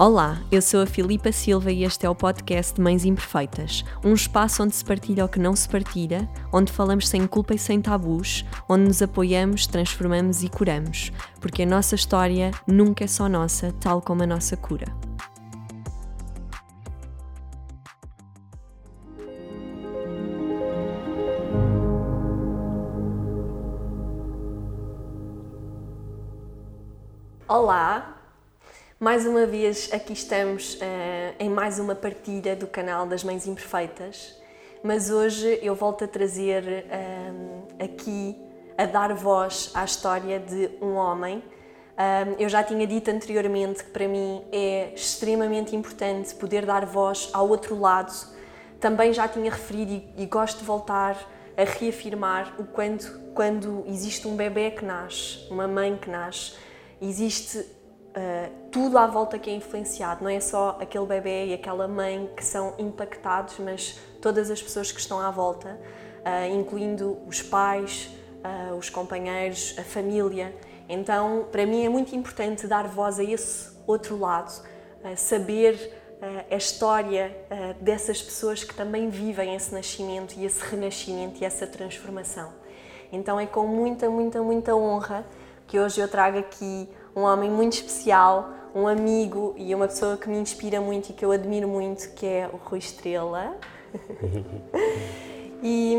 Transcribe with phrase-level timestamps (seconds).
[0.00, 4.14] Olá, eu sou a Filipa Silva e este é o podcast de Mães Imperfeitas, um
[4.14, 7.80] espaço onde se partilha o que não se partilha, onde falamos sem culpa e sem
[7.80, 13.74] tabus, onde nos apoiamos, transformamos e curamos, porque a nossa história nunca é só nossa,
[13.80, 14.86] tal como a nossa cura.
[27.48, 28.17] Olá,
[29.00, 30.78] mais uma vez aqui estamos uh,
[31.38, 34.34] em mais uma partilha do canal das Mães Imperfeitas,
[34.82, 38.36] mas hoje eu volto a trazer uh, aqui
[38.76, 41.38] a dar voz à história de um homem.
[41.38, 47.30] Uh, eu já tinha dito anteriormente que para mim é extremamente importante poder dar voz
[47.32, 48.12] ao outro lado.
[48.80, 51.16] Também já tinha referido e, e gosto de voltar
[51.56, 56.54] a reafirmar o quanto quando existe um bebê que nasce, uma mãe que nasce,
[57.00, 57.77] existe
[58.18, 62.28] Uh, tudo à volta que é influenciado, não é só aquele bebê e aquela mãe
[62.36, 65.78] que são impactados, mas todas as pessoas que estão à volta,
[66.24, 68.10] uh, incluindo os pais,
[68.42, 70.52] uh, os companheiros, a família.
[70.88, 74.50] Então, para mim é muito importante dar voz a esse outro lado,
[75.16, 75.96] saber
[76.50, 77.36] a história
[77.80, 82.52] dessas pessoas que também vivem esse nascimento e esse renascimento e essa transformação.
[83.12, 85.26] Então, é com muita, muita, muita honra
[85.66, 90.28] que hoje eu trago aqui um homem muito especial, um amigo e uma pessoa que
[90.28, 93.56] me inspira muito e que eu admiro muito, que é o Rui Estrela.
[95.62, 95.96] e,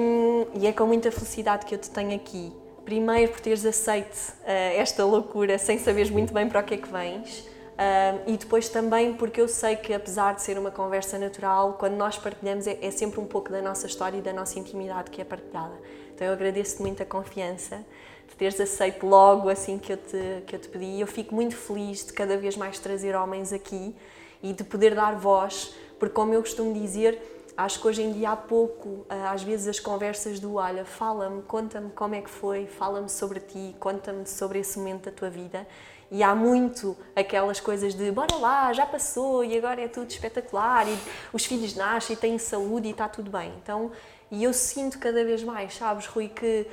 [0.54, 2.54] e, é com muita felicidade que eu te tenho aqui.
[2.86, 6.78] Primeiro por teres aceito uh, esta loucura sem saberes muito bem para o que é
[6.78, 7.40] que vens.
[7.40, 11.96] Uh, e depois também porque eu sei que, apesar de ser uma conversa natural, quando
[11.96, 15.22] nós partilhamos é, é sempre um pouco da nossa história e da nossa intimidade que
[15.22, 15.80] é partilhada.
[16.14, 17.86] Então eu agradeço-te muito a confiança
[18.30, 21.00] de teres aceito logo assim que eu te, que eu te pedi.
[21.00, 23.96] Eu fico muito feliz de cada vez mais trazer homens aqui
[24.42, 27.22] e de poder dar voz, porque, como eu costumo dizer,
[27.58, 31.42] acho que hoje em dia há pouco, ah, às vezes, as conversas do olha, fala-me,
[31.42, 35.68] conta-me como é que foi, fala-me sobre ti, conta-me sobre esse momento da tua vida.
[36.12, 40.88] E há muito aquelas coisas de bora lá, já passou e agora é tudo espetacular
[40.88, 40.98] e
[41.32, 43.54] os filhos nascem e têm saúde e está tudo bem.
[43.62, 43.92] Então,
[44.32, 46.66] e eu sinto cada vez mais, sabes, Rui, que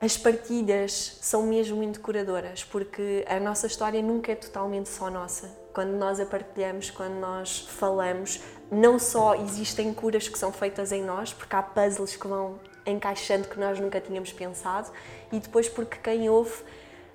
[0.00, 5.48] as partilhas são mesmo muito curadoras, porque a nossa história nunca é totalmente só nossa.
[5.72, 8.40] Quando nós a partilhamos, quando nós falamos,
[8.70, 13.48] não só existem curas que são feitas em nós, porque há puzzles que vão encaixando
[13.48, 14.90] que nós nunca tínhamos pensado,
[15.32, 16.62] e depois porque quem ouve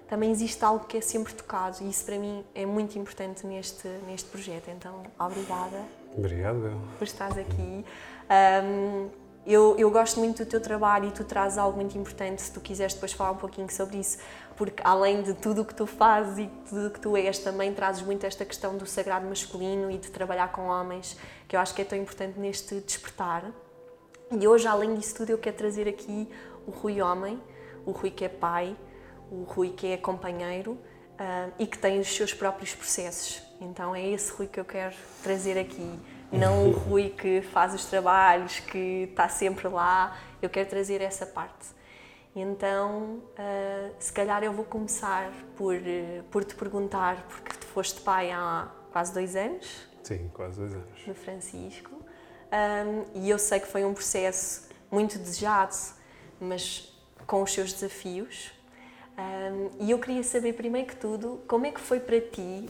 [0.07, 3.87] também existe algo que é sempre tocado, e isso para mim é muito importante neste,
[4.07, 4.69] neste projeto.
[4.69, 5.81] Então, obrigada.
[6.17, 6.81] Obrigado.
[6.97, 7.85] Por estares aqui.
[8.63, 12.51] Um, eu, eu, gosto muito do teu trabalho e tu trazes algo muito importante, se
[12.51, 14.19] tu quiseres depois falar um pouquinho sobre isso,
[14.55, 17.73] porque além de tudo o que tu fazes e tudo o que tu és, também
[17.73, 21.73] trazes muito esta questão do sagrado masculino e de trabalhar com homens, que eu acho
[21.73, 23.51] que é tão importante neste despertar.
[24.31, 26.29] E hoje, além disso tudo, eu quero trazer aqui
[26.67, 27.41] o Rui Homem,
[27.85, 28.77] o Rui que é pai,
[29.31, 33.41] o Rui que é companheiro uh, e que tem os seus próprios processos.
[33.59, 35.99] Então é esse Rui que eu quero trazer aqui
[36.31, 40.17] não o Rui que faz os trabalhos, que está sempre lá.
[40.41, 41.67] Eu quero trazer essa parte.
[42.35, 47.99] Então, uh, se calhar eu vou começar por, uh, por te perguntar, porque tu foste
[48.01, 49.87] pai há quase dois anos.
[50.01, 50.99] Sim, quase dois anos.
[50.99, 51.91] De Francisco.
[52.51, 55.75] Um, e eu sei que foi um processo muito desejado,
[56.39, 56.93] mas
[57.27, 58.51] com os seus desafios.
[59.17, 62.65] Um, e eu queria saber, primeiro que tudo, como é que foi para ti,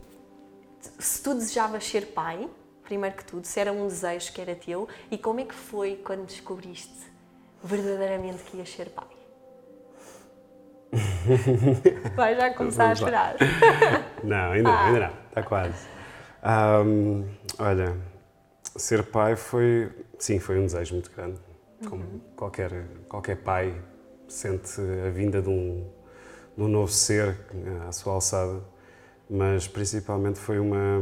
[0.99, 2.49] se tu desejavas ser pai,
[2.83, 5.95] primeiro que tudo, se era um desejo que era teu e como é que foi
[6.03, 7.11] quando descobriste
[7.63, 9.07] verdadeiramente que ias ser pai?
[12.15, 13.35] Vai já começar a chorar.
[14.23, 14.85] Não, ainda, ah.
[14.85, 15.87] ainda não, está quase.
[16.43, 17.25] Um,
[17.57, 17.97] olha,
[18.75, 21.39] ser pai foi, sim, foi um desejo muito grande.
[21.87, 22.21] Como uhum.
[22.35, 23.73] qualquer, qualquer pai
[24.27, 25.87] sente a vinda de um,
[26.55, 27.37] de um novo ser
[27.87, 28.61] à sua alçada,
[29.29, 30.99] mas principalmente foi uma,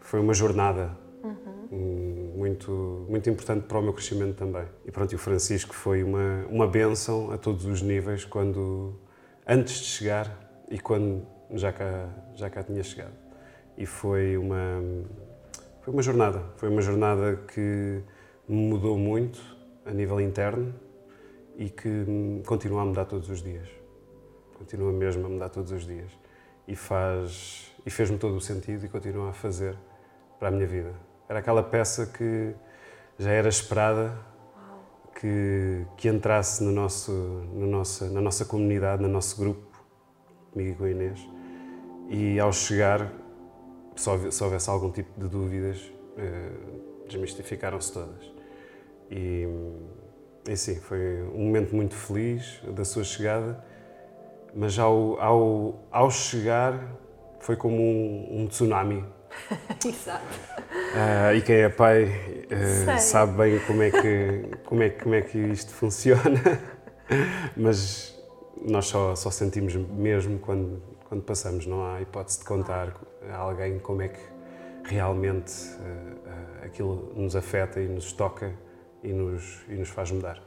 [0.00, 0.90] foi uma jornada
[1.22, 2.32] uhum.
[2.36, 4.64] muito, muito importante para o meu crescimento também.
[4.84, 8.94] E pronto, e o Francisco foi uma, uma benção a todos os níveis, quando,
[9.46, 13.14] antes de chegar e quando já cá, já cá tinha chegado.
[13.76, 14.82] E foi uma,
[15.80, 18.02] foi uma jornada, foi uma jornada que
[18.48, 19.40] me mudou muito
[19.84, 20.74] a nível interno
[21.56, 23.68] e que continua a mudar todos os dias.
[24.54, 26.10] Continua mesmo a mudar todos os dias.
[26.68, 29.76] E faz e fez-me todo o sentido e continua a fazer
[30.38, 31.11] para a minha vida.
[31.28, 32.54] Era aquela peça que
[33.18, 34.18] já era esperada
[35.22, 39.66] que, que entrasse no nosso, no nossa, na nossa comunidade, no nosso grupo,
[40.50, 41.28] comigo e com a Inês.
[42.08, 43.12] E ao chegar,
[43.94, 45.92] se houvesse algum tipo de dúvidas,
[47.06, 48.32] desmistificaram-se todas.
[49.10, 49.46] E,
[50.48, 53.64] e sim, foi um momento muito feliz da sua chegada,
[54.54, 56.78] mas ao, ao, ao chegar
[57.40, 59.04] foi como um, um tsunami.
[59.84, 60.24] Exato.
[60.72, 65.22] Uh, e quem é pai uh, sabe bem como é, que, como, é, como é
[65.22, 66.40] que isto funciona,
[67.56, 68.18] mas
[68.60, 72.94] nós só, só sentimos mesmo quando, quando passamos, não há hipótese de contar
[73.30, 74.20] a alguém como é que
[74.84, 78.52] realmente uh, aquilo nos afeta e nos toca
[79.02, 80.42] e nos, e nos faz mudar.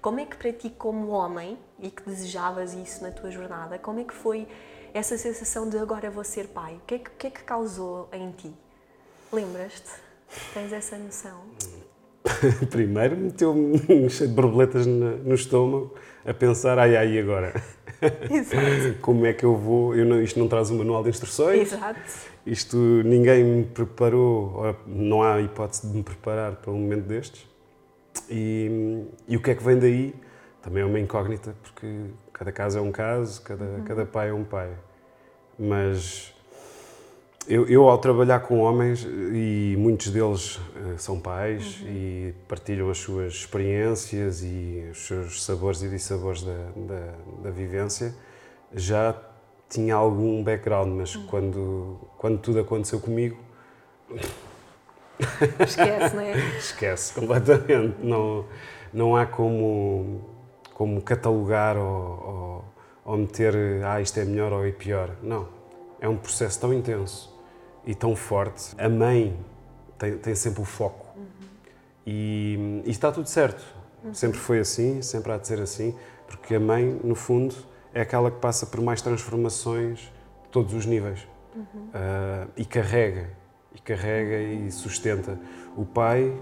[0.00, 4.00] Como é que para ti, como homem, e que desejavas isso na tua jornada, como
[4.00, 4.48] é que foi
[4.94, 6.74] essa sensação de agora vou ser pai?
[6.76, 8.52] O que é que, que, é que causou em ti?
[9.32, 9.90] Lembras-te?
[10.54, 11.42] Tens essa noção?
[12.70, 13.78] Primeiro meteu-me
[14.10, 15.94] cheio de borboletas no estômago
[16.24, 17.54] a pensar, ai ai, agora?
[18.30, 18.98] Exato.
[19.00, 19.94] Como é que eu vou?
[19.94, 21.72] Eu não, isto não traz um manual de instruções?
[21.72, 22.00] Exato.
[22.46, 27.46] Isto ninguém me preparou, não há hipótese de me preparar para um momento destes.
[28.28, 30.14] E, e, o que é que vem daí
[30.62, 31.86] também é uma incógnita, porque
[32.40, 33.84] cada caso é um caso, cada, uhum.
[33.84, 34.70] cada pai é um pai.
[35.58, 36.32] Mas
[37.46, 41.88] eu, eu, ao trabalhar com homens, e muitos deles uh, são pais uhum.
[41.88, 48.14] e partilham as suas experiências e os seus sabores e dissabores da, da, da vivência,
[48.72, 49.14] já
[49.68, 51.26] tinha algum background, mas uhum.
[51.26, 53.36] quando, quando tudo aconteceu comigo
[55.60, 56.38] Esquece, não é?
[56.56, 57.96] Esquece completamente.
[58.02, 58.46] Não,
[58.92, 60.22] não há como,
[60.80, 62.64] como catalogar ou, ou,
[63.04, 63.54] ou meter,
[63.84, 65.14] ah, isto é melhor ou é pior.
[65.22, 65.46] Não.
[66.00, 67.38] É um processo tão intenso
[67.84, 68.74] e tão forte.
[68.78, 69.38] A mãe
[69.98, 71.06] tem, tem sempre o foco.
[71.14, 71.24] Uhum.
[72.06, 73.62] E, e, está tudo certo.
[74.02, 74.14] Uhum.
[74.14, 75.94] Sempre foi assim, sempre há de ser assim,
[76.26, 77.54] porque a mãe, no fundo,
[77.92, 81.28] é aquela que passa por mais transformações de todos os níveis.
[81.54, 81.62] Uhum.
[81.88, 83.28] Uh, e carrega
[83.74, 85.38] e carrega e sustenta.
[85.76, 86.34] O pai,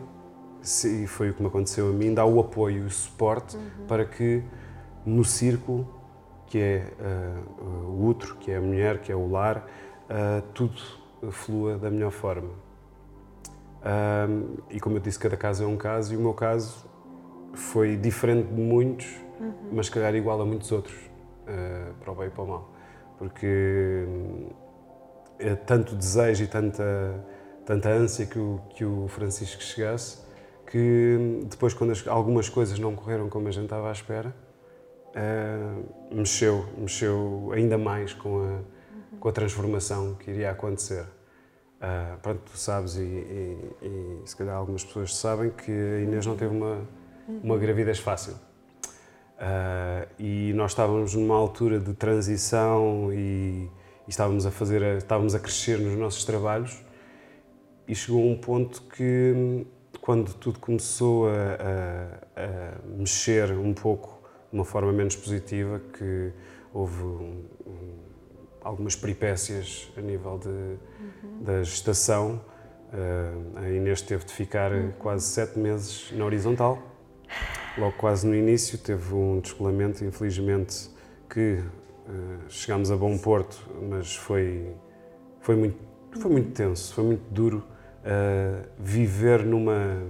[0.63, 3.87] e foi o que me aconteceu a mim, dá o apoio e o suporte uhum.
[3.87, 4.43] para que
[5.05, 5.89] no círculo,
[6.47, 9.67] que é uh, o útero, que é a mulher, que é o lar,
[10.05, 10.81] uh, tudo
[11.31, 12.51] flua da melhor forma.
[14.71, 16.85] E como eu disse, cada caso é um caso, e o meu caso
[17.55, 19.07] foi diferente de muitos,
[19.41, 19.53] uhum.
[19.73, 20.97] mas calhar igual a muitos outros,
[22.01, 22.71] para o bem e para o mal.
[23.19, 24.07] Porque
[25.39, 27.25] é tanto desejo e tanta,
[27.65, 30.19] tanta ânsia que o, que o Francisco chegasse,
[30.71, 34.35] que depois, quando as, algumas coisas não correram como a gente estava à espera,
[35.11, 38.61] uh, mexeu, mexeu ainda mais com a,
[39.19, 41.05] com a transformação que iria acontecer.
[41.81, 46.27] Uh, pronto, tu sabes, e, e, e, se calhar algumas pessoas sabem, que a Inês
[46.27, 46.87] não teve uma,
[47.43, 48.35] uma gravidez fácil.
[48.35, 53.71] Uh, e nós estávamos numa altura de transição e
[54.09, 56.83] e estávamos a fazer, estávamos a crescer nos nossos trabalhos
[57.87, 59.67] e chegou um ponto que
[60.09, 66.33] quando tudo começou a, a, a mexer um pouco de uma forma menos positiva, que
[66.73, 67.95] houve um, um,
[68.63, 71.43] algumas peripécias a nível de, uhum.
[71.43, 72.41] da gestação,
[72.91, 74.93] uh, a Inês teve de ficar uhum.
[74.99, 76.79] quase sete meses na horizontal.
[77.77, 80.89] Logo quase no início teve um descolamento, infelizmente,
[81.29, 81.59] que
[82.09, 84.75] eh, chegámos a bom porto, mas foi,
[85.43, 85.77] foi, muito,
[86.19, 87.63] foi muito tenso, foi muito duro
[88.09, 90.03] uh, viver numa,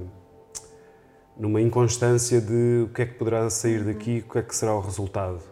[1.37, 4.75] numa inconstância de o que é que poderá sair daqui, o que é que será
[4.75, 5.43] o resultado.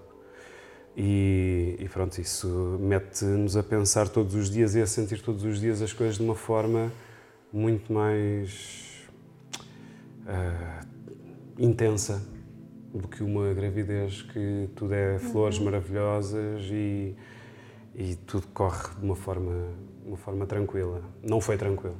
[0.96, 5.60] E, e pronto, isso mete-nos a pensar todos os dias e a sentir todos os
[5.60, 6.90] dias as coisas de uma forma
[7.52, 9.06] muito mais
[10.22, 10.86] uh,
[11.58, 12.22] intensa
[12.94, 15.66] do que uma gravidez que tudo é flores uhum.
[15.66, 17.14] maravilhosas e,
[17.94, 19.68] e tudo corre de uma forma,
[20.04, 21.02] uma forma tranquila.
[21.22, 21.96] Não foi tranquilo.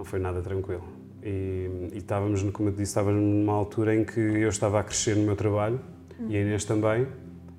[0.00, 0.82] Não foi nada tranquilo.
[1.22, 5.14] E, e estávamos, como eu disse, estávamos numa altura em que eu estava a crescer
[5.14, 5.78] no meu trabalho
[6.18, 6.30] uhum.
[6.30, 7.06] e a Inês também.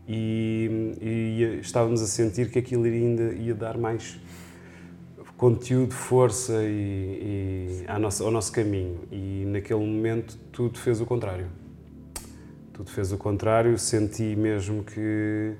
[0.08, 4.20] E, e, estávamos a sentir que aquilo ainda ia dar mais
[5.38, 9.02] conteúdo, força e, e ao, nosso, caminho.
[9.12, 11.46] E naquele momento tudo fez o contrário
[12.74, 15.54] tudo fez o contrário, senti mesmo que,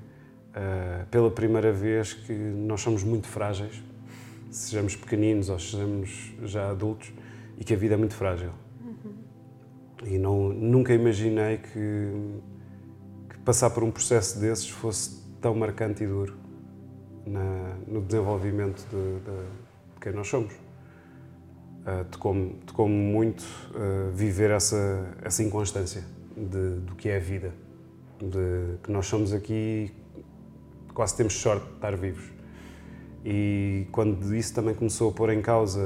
[0.56, 3.80] uh, pela primeira vez, que nós somos muito frágeis,
[4.52, 7.12] sejamos pequeninos ou sejamos já adultos,
[7.58, 8.50] e que a vida é muito frágil.
[8.84, 9.14] Uhum.
[10.04, 12.40] E não, nunca imaginei que,
[13.30, 16.36] que, passar por um processo desses fosse tão marcante e duro
[17.26, 19.36] na, no desenvolvimento de, de,
[19.94, 20.52] de, quem nós somos.
[20.52, 26.04] Uh, tocou-me tocou muito uh, viver essa, essa inconstância
[26.36, 27.52] de, do que é a vida.
[28.20, 29.92] De, que nós somos aqui,
[30.94, 32.41] quase temos sorte de estar vivos.
[33.24, 35.80] E quando isso também começou a pôr em causa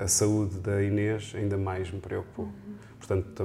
[0.00, 2.46] a, a saúde da Inês, ainda mais me preocupou.
[2.46, 2.74] Uhum.
[2.98, 3.44] Portanto,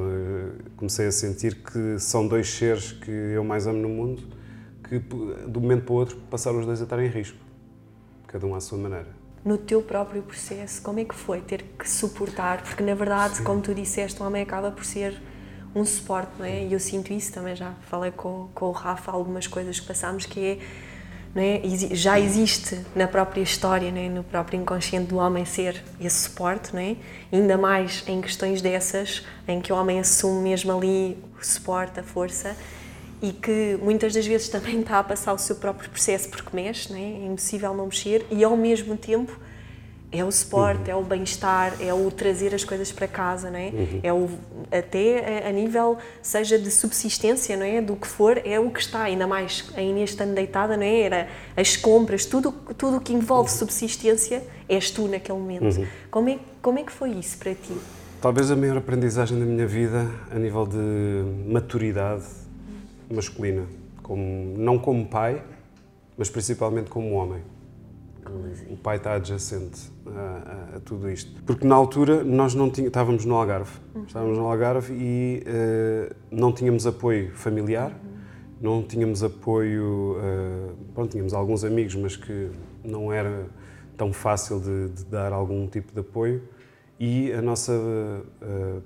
[0.77, 4.23] comecei a sentir que são dois seres que eu mais amo no mundo,
[4.83, 7.37] que de um momento para o outro passaram os dois a estar em risco,
[8.27, 9.07] cada um à sua maneira.
[9.43, 12.61] No teu próprio processo, como é que foi ter que suportar?
[12.63, 13.43] Porque na verdade, Sim.
[13.43, 15.21] como tu disseste, o homem acaba por ser
[15.75, 16.65] um suporte, não é?
[16.65, 20.25] E eu sinto isso também, já falei com, com o Rafa algumas coisas que passámos,
[20.25, 20.59] que é
[21.35, 21.61] é?
[21.95, 24.09] já existe na própria história, é?
[24.09, 26.95] no próprio inconsciente do homem ser esse suporte, é?
[27.31, 32.03] ainda mais em questões dessas, em que o homem assume mesmo ali o suporte, a
[32.03, 32.55] força,
[33.21, 36.93] e que muitas das vezes também está a passar o seu próprio processo porque mexe,
[36.93, 39.39] é impossível não mexer, e ao mesmo tempo
[40.13, 40.97] é o suporte, uhum.
[40.97, 43.69] é o bem-estar, é o trazer as coisas para casa, não é?
[43.69, 43.99] Uhum.
[44.03, 44.29] É o
[44.71, 47.81] até a nível seja de subsistência, não é?
[47.81, 51.01] Do que for, é o que está, ainda mais a Inês estando deitada, não é?
[51.01, 51.27] Era
[51.57, 53.57] as compras, tudo tudo que envolve uhum.
[53.57, 55.77] subsistência, és tu naquele momento.
[55.77, 55.87] Uhum.
[56.11, 57.75] Como é como é que foi isso para ti?
[58.21, 60.77] Talvez a maior aprendizagem da minha vida a nível de
[61.51, 62.23] maturidade
[63.11, 63.63] masculina,
[64.01, 65.43] como não como pai,
[66.17, 67.41] mas principalmente como homem
[68.69, 71.41] o pai está adjacente a, a, a, tudo isto.
[71.43, 74.03] Porque na altura nós não tínhamos, estávamos no Algarve, uhum.
[74.03, 78.11] estávamos no Algarve e uh, não tínhamos apoio familiar, uhum.
[78.61, 82.49] não tínhamos apoio, uh, pronto, tínhamos alguns amigos, mas que
[82.83, 83.47] não era
[83.97, 86.43] tão fácil de, de dar algum tipo de apoio
[86.99, 88.81] e a nossa uh,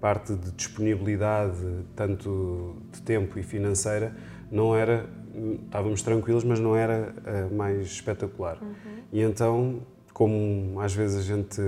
[0.00, 4.16] parte de disponibilidade, tanto de tempo e financeira,
[4.50, 5.06] não era
[5.64, 8.58] estávamos tranquilos, mas não era uh, mais espetacular.
[8.62, 9.02] Uhum.
[9.12, 9.82] E então,
[10.12, 11.60] como às vezes a gente.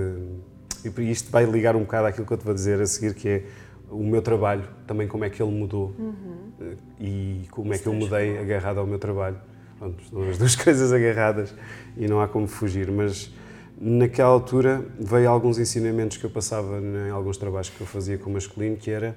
[0.83, 3.27] E isto vai ligar um bocado àquilo que eu te vou dizer a seguir, que
[3.27, 3.43] é
[3.89, 6.51] o meu trabalho, também como é que ele mudou uhum.
[6.59, 9.37] Eh, e como é que eu mudei agarrado ao meu trabalho.
[9.77, 11.53] Pronto, são as duas coisas agarradas
[11.95, 13.31] e não há como fugir, mas
[13.79, 18.29] naquela altura veio alguns ensinamentos que eu passava em alguns trabalhos que eu fazia com
[18.29, 19.15] o masculino, que era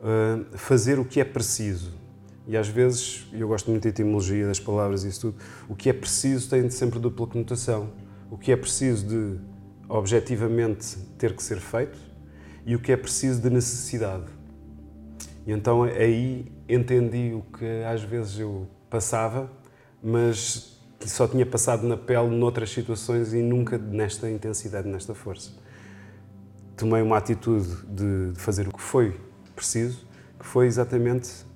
[0.00, 1.92] uh, fazer o que é preciso
[2.48, 5.36] e às vezes, e eu gosto muito da etimologia das palavras e isso tudo,
[5.68, 7.90] o que é preciso tem sempre dupla conotação.
[8.30, 9.38] O que é preciso de
[9.86, 11.98] objetivamente ter que ser feito
[12.64, 14.24] e o que é preciso de necessidade.
[15.46, 19.50] E então aí entendi o que às vezes eu passava,
[20.02, 25.52] mas só tinha passado na pele noutras situações e nunca nesta intensidade, nesta força.
[26.78, 29.20] Tomei uma atitude de fazer o que foi
[29.54, 30.06] preciso,
[30.38, 31.46] que foi exatamente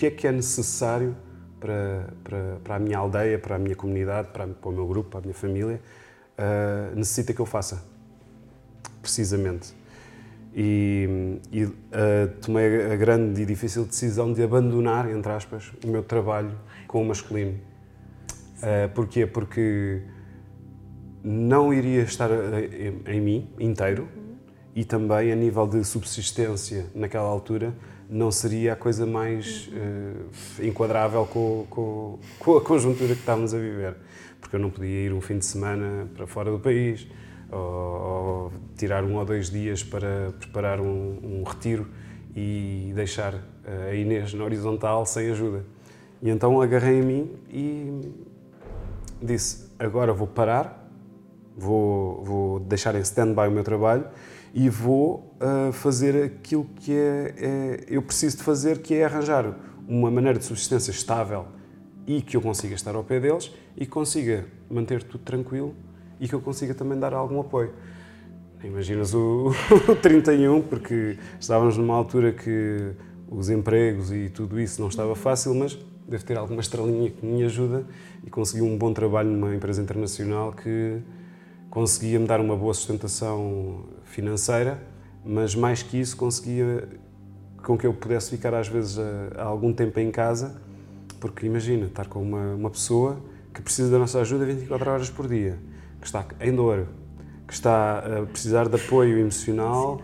[0.00, 1.14] que é que é necessário
[1.60, 5.10] para, para, para a minha aldeia, para a minha comunidade, para, para o meu grupo,
[5.10, 5.78] para a minha família,
[6.38, 7.84] uh, necessita que eu faça.
[9.02, 9.74] Precisamente.
[10.54, 11.74] E, e uh,
[12.40, 17.04] tomei a grande e difícil decisão de abandonar, entre aspas, o meu trabalho com o
[17.04, 17.60] masculino.
[18.56, 19.26] Uh, porquê?
[19.26, 20.00] Porque
[21.22, 24.08] não iria estar em, em mim inteiro
[24.74, 27.74] e também a nível de subsistência naquela altura
[28.10, 33.58] não seria a coisa mais uh, enquadrável com, com, com, a conjuntura que estávamos a
[33.58, 33.94] viver.
[34.40, 37.06] Porque eu não podia ir um fim de semana para fora do país,
[37.50, 41.86] ou, ou tirar um ou dois dias para preparar um, um retiro
[42.34, 45.64] e deixar a Inês na horizontal sem ajuda.
[46.20, 48.12] E então agarrei em mim e
[49.22, 50.90] disse: agora vou parar,
[51.56, 54.04] vou, vou deixar em stand-by o meu trabalho
[54.52, 59.54] e vou uh, fazer aquilo que é, é, eu preciso de fazer, que é arranjar
[59.88, 61.46] uma maneira de subsistência estável
[62.06, 65.74] e que eu consiga estar ao pé deles e consiga manter tudo tranquilo
[66.18, 67.72] e que eu consiga também dar algum apoio.
[68.62, 69.52] Imaginas o,
[69.88, 72.92] o 31, porque estávamos numa altura que
[73.30, 77.44] os empregos e tudo isso não estava fácil, mas devo ter alguma estrelinha que me
[77.44, 77.86] ajuda
[78.26, 81.00] e consegui um bom trabalho numa empresa internacional que
[81.70, 84.82] conseguia me dar uma boa sustentação financeira,
[85.24, 86.88] mas mais que isso conseguia
[87.62, 90.60] com que eu pudesse ficar às vezes a, a algum tempo em casa,
[91.20, 93.20] porque imagina estar com uma, uma pessoa
[93.54, 95.58] que precisa da nossa ajuda 24 horas por dia,
[96.00, 96.86] que está em dor,
[97.46, 100.00] que está a precisar de apoio emocional,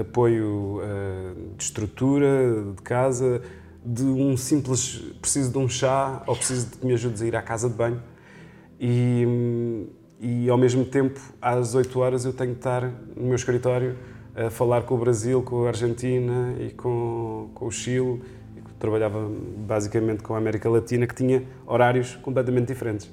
[0.00, 3.42] apoio uh, de estrutura, de casa,
[3.84, 7.34] de um simples preciso de um chá ou preciso de que me ajudes a ir
[7.34, 8.02] à casa de banho.
[8.78, 9.86] E,
[10.20, 12.82] e ao mesmo tempo, às 8 horas, eu tenho que estar
[13.16, 13.96] no meu escritório
[14.34, 18.20] a falar com o Brasil, com a Argentina e com, com o Chile.
[18.78, 23.10] Trabalhava basicamente com a América Latina, que tinha horários completamente diferentes.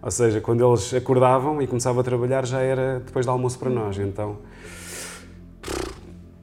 [0.00, 3.70] Ou seja, quando eles acordavam e começavam a trabalhar, já era depois do almoço para
[3.70, 3.98] nós.
[3.98, 4.38] Então,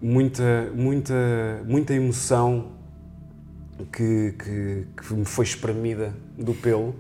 [0.01, 2.71] muita, muita, muita emoção
[3.91, 6.95] que, que, que me foi espremida do pelo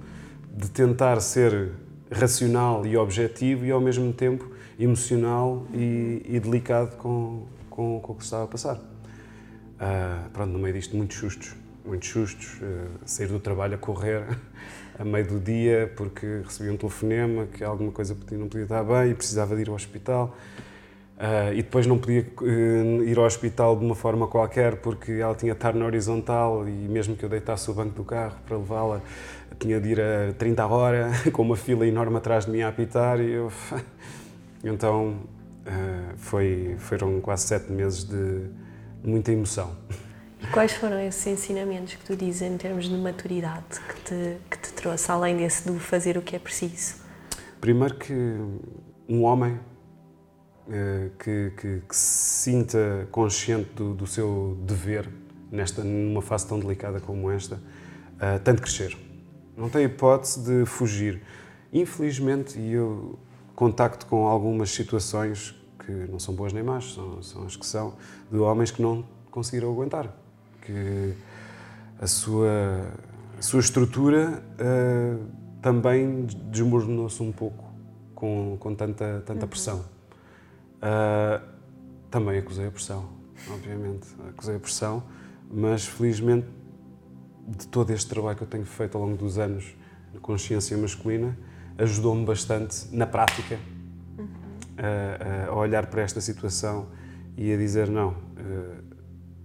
[0.55, 1.71] de tentar ser
[2.11, 8.15] racional e objetivo e ao mesmo tempo emocional e, e delicado com, com, com, o
[8.15, 8.75] que estava a passar.
[8.75, 14.25] Uh, pronto, no meio disto, muitos sustos, muitos sustos, uh, sair do trabalho a correr
[14.97, 19.11] a meio do dia porque recebi um telefonema que alguma coisa não podia estar bem
[19.11, 20.35] e precisava de ir ao hospital.
[21.15, 25.33] Uh, e depois não podia uh, ir ao hospital de uma forma qualquer porque ela
[25.33, 28.57] tinha de estar na horizontal e mesmo que eu deitasse o banco do carro para
[28.57, 29.01] levá-la,
[29.57, 32.67] tinha de ir a 30 a hora, com uma fila enorme atrás de mim a
[32.67, 33.21] apitar.
[33.21, 33.49] E eu...
[34.61, 35.21] então
[35.65, 38.49] uh, foi, foram quase sete meses de
[39.01, 39.71] muita emoção.
[40.43, 44.57] E quais foram esses ensinamentos que tu dizes em termos de maturidade que te, que
[44.57, 46.95] te trouxe, além desse do fazer o que é preciso?
[47.61, 48.13] Primeiro que
[49.07, 49.57] um homem
[51.19, 55.07] que, que, que, se sinta consciente do, do, seu dever
[55.51, 58.97] nesta numa fase tão delicada como esta, uh, tem de crescer.
[59.55, 61.21] Não tem hipótese de fugir.
[61.71, 63.17] Infelizmente, e eu
[63.55, 65.55] contacto com algumas situações
[65.85, 67.93] que não são boas nem más, são, são as que são,
[68.31, 70.13] de homens que não conseguiram aguentar.
[70.61, 71.13] Que
[71.99, 72.91] a sua,
[73.37, 75.25] a sua estrutura uh,
[75.61, 77.63] também desmoronou-se um pouco
[78.13, 79.49] com, com tanta, tanta uhum.
[79.49, 79.94] pressão.
[80.77, 81.55] Uh,
[82.09, 83.09] também acusei a pressão,
[83.49, 84.07] obviamente.
[84.29, 85.03] Acusei a pressão,
[85.51, 86.47] mas felizmente,
[87.47, 89.75] de todo este trabalho que eu tenho feito ao longo dos anos
[90.13, 91.37] de consciência masculina,
[91.77, 93.59] ajudou-me bastante na prática
[94.77, 96.87] a, a, olhar para esta situação
[97.37, 98.83] e a dizer: não, uh,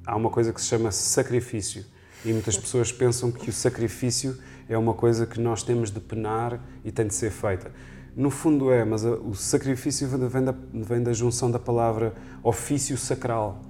[0.06, 1.84] há uma coisa que se chama sacrifício.
[2.24, 6.60] E muitas pessoas pensam que o sacrifício é uma coisa que nós temos de penar
[6.84, 7.72] e tem de ser feita.
[8.16, 13.60] No fundo é, mas o sacrifício vem da, vem da junção da palavra ofício sacral,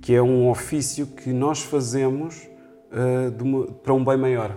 [0.00, 2.48] que é um ofício que nós fazemos
[2.92, 4.56] uh, uma, para um bem maior.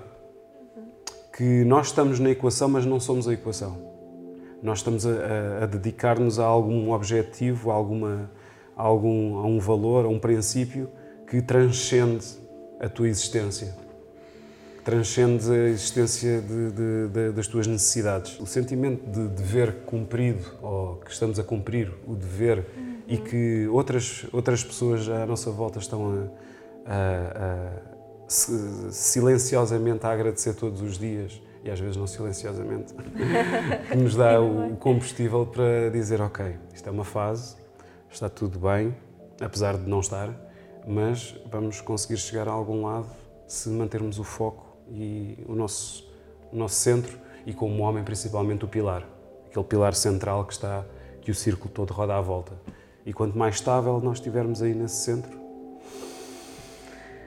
[1.35, 3.91] Que nós estamos na equação, mas não somos a equação.
[4.61, 8.31] Nós estamos a, a, a dedicar-nos a algum objetivo, a, alguma,
[8.75, 10.89] a, algum, a um valor, a um princípio
[11.27, 12.25] que transcende
[12.79, 13.90] a tua existência
[14.83, 18.39] transcende a existência de, de, de, das tuas necessidades.
[18.39, 22.97] O sentimento de dever cumprido, ou que estamos a cumprir o dever uhum.
[23.07, 26.29] e que outras, outras pessoas à nossa volta estão
[26.85, 27.91] a, a, a
[28.27, 32.93] silenciosamente a agradecer todos os dias, e às vezes não silenciosamente,
[33.89, 37.55] que nos dá o combustível para dizer: Ok, isto é uma fase,
[38.09, 38.95] está tudo bem,
[39.39, 40.33] apesar de não estar,
[40.87, 43.07] mas vamos conseguir chegar a algum lado
[43.45, 46.07] se mantermos o foco e o nosso,
[46.51, 49.07] o nosso centro e como homem principalmente o pilar,
[49.47, 50.85] aquele pilar central que está
[51.21, 52.53] que o círculo todo roda à volta.
[53.05, 55.39] E quanto mais estável nós estivermos aí nesse centro,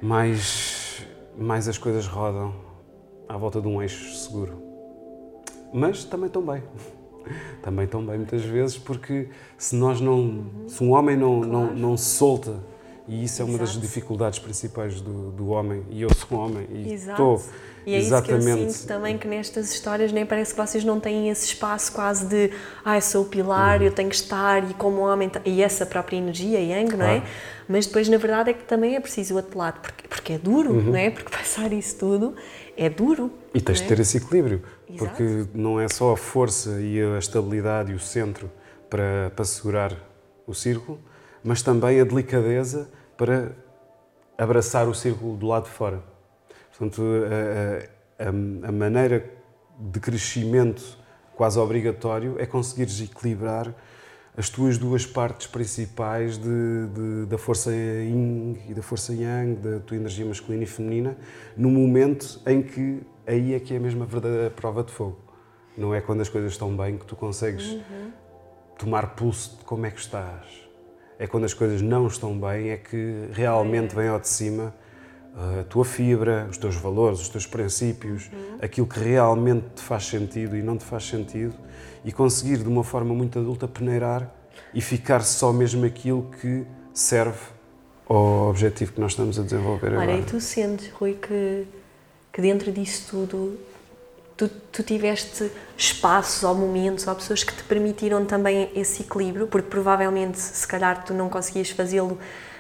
[0.03, 2.55] mais mais as coisas rodam
[3.29, 4.62] à volta de um eixo seguro.
[5.72, 6.62] Mas também estão bem.
[7.62, 11.53] Também estão bem muitas vezes porque se nós não, se um homem não, claro.
[11.53, 12.61] não, não se solta
[13.06, 13.72] e isso é uma Exato.
[13.72, 15.84] das dificuldades principais do, do homem.
[15.90, 17.42] E eu sou homem e estou.
[17.86, 18.38] E é exatamente...
[18.38, 21.44] isso que eu sinto também que nestas histórias nem parece que vocês não têm esse
[21.46, 22.50] espaço quase de
[22.82, 23.86] ah, eu sou o pilar, uhum.
[23.86, 27.22] eu tenho que estar e como homem e essa própria energia Yang, não é?
[27.68, 30.38] Mas depois na verdade é que também é preciso o outro lado, porque, porque é
[30.38, 30.82] duro, uhum.
[30.82, 31.10] não é?
[31.10, 32.34] Porque passar isso tudo
[32.74, 33.30] é duro.
[33.52, 33.88] E tens de é?
[33.88, 35.04] ter esse equilíbrio, Exato.
[35.04, 38.50] porque não é só a força e a estabilidade e o centro
[38.88, 39.94] para, para segurar
[40.46, 40.98] o círculo,
[41.44, 43.52] mas também a delicadeza para
[44.37, 46.02] abraçar o círculo do lado de fora.
[46.70, 47.02] Portanto,
[48.18, 49.30] a, a, a maneira
[49.78, 50.98] de crescimento
[51.37, 53.74] quase obrigatório é conseguires equilibrar
[54.37, 59.78] as tuas duas partes principais de, de, da força yin e da força yang, da
[59.78, 61.16] tua energia masculina e feminina,
[61.57, 65.18] no momento em que aí é que é mesmo a verdadeira prova de fogo.
[65.76, 68.11] Não é quando as coisas estão bem que tu consegues uhum.
[68.76, 70.63] tomar pulso de como é que estás
[71.24, 74.74] é quando as coisas não estão bem, é que realmente vem ao de cima
[75.34, 78.58] uh, a tua fibra, os teus valores, os teus princípios, uhum.
[78.60, 81.54] aquilo que realmente te faz sentido e não te faz sentido,
[82.04, 84.30] e conseguir de uma forma muito adulta peneirar
[84.74, 87.40] e ficar só mesmo aquilo que serve
[88.06, 90.18] ao objetivo que nós estamos a desenvolver Olha, agora.
[90.18, 91.66] e tu sentes, Rui, que,
[92.30, 93.58] que dentro disso tudo
[94.36, 99.68] tu, tu tiveste espaços ou momentos ou pessoas que te permitiram também esse equilíbrio, porque
[99.68, 102.18] provavelmente, se calhar, tu não conseguias fazê-lo,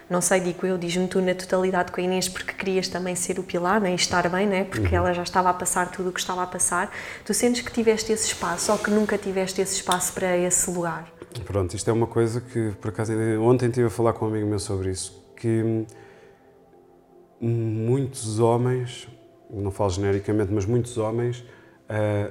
[0.08, 3.38] não sei, digo eu, diz-me tu na totalidade com a Inês, porque querias também ser
[3.38, 4.96] o pilar né, e estar bem, né, porque uhum.
[4.96, 6.90] ela já estava a passar tudo o que estava a passar.
[7.24, 11.10] Tu sentes que tiveste esse espaço ou que nunca tiveste esse espaço para esse lugar?
[11.44, 14.46] Pronto, isto é uma coisa que, por acaso, ontem estive a falar com um amigo
[14.46, 15.84] meu sobre isso, que
[17.40, 19.08] muitos homens,
[19.50, 21.44] não falo genericamente, mas muitos homens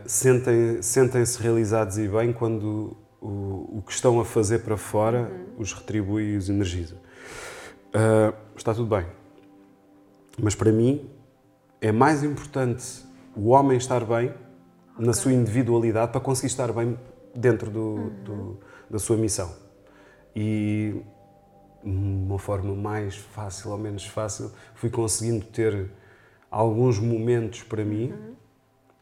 [0.06, 5.62] sentem-se sentem realizados e bem quando o, o, que estão a fazer para fora uhum.
[5.62, 6.96] os retribui e os energiza.
[7.90, 9.06] Uh, está tudo bem.
[10.42, 11.10] Mas para mim
[11.80, 15.06] é mais importante o homem estar bem okay.
[15.06, 16.98] na sua individualidade para conseguir estar bem
[17.36, 18.24] dentro do, uhum.
[18.24, 19.54] do, da sua missão.
[20.36, 21.02] E
[21.84, 25.92] uma forma mais fácil ou menos fácil, fui conseguindo ter
[26.50, 28.36] alguns momentos para mim, uhum.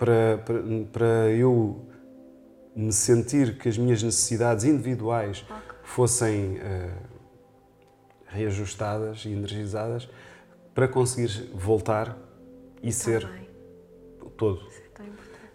[0.01, 1.85] Para, para, para eu
[2.75, 5.77] me sentir que as minhas necessidades individuais okay.
[5.83, 6.91] fossem uh,
[8.25, 10.09] reajustadas e energizadas
[10.73, 12.17] para conseguir voltar
[12.81, 13.29] e tá ser
[14.35, 14.67] todo.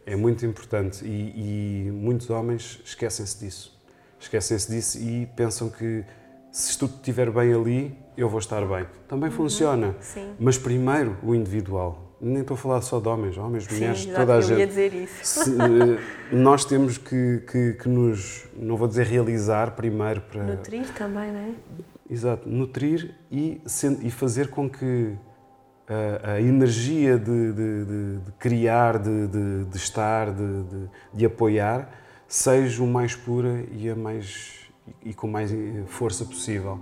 [0.07, 3.77] É, é muito importante e, e muitos homens esquecem-se disso.
[4.21, 6.05] Esquecem-se disso e pensam que
[6.53, 8.87] se tudo estiver bem ali, eu vou estar bem.
[9.09, 9.37] Também uhum.
[9.37, 10.37] funciona, Sim.
[10.39, 12.06] mas primeiro o individual.
[12.21, 14.59] Nem estou a falar só de homens, homens, mulheres, Sim, toda a eu gente.
[14.59, 15.45] Ia dizer isso.
[15.45, 15.99] Se, eh,
[16.33, 20.43] nós temos que, que, que, nos, não vou dizer realizar primeiro para.
[20.43, 21.51] Nutrir também, não é?
[22.09, 23.61] Exato, nutrir e,
[24.03, 25.15] e fazer com que
[25.89, 29.27] a, a energia de, de, de, de criar, de,
[29.65, 30.33] de estar,
[31.13, 31.91] de, apoiar,
[32.27, 34.69] seja o mais pura e, a mais,
[35.05, 35.53] e com mais
[35.87, 36.81] força possível.